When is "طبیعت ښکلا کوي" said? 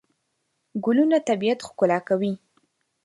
1.29-2.33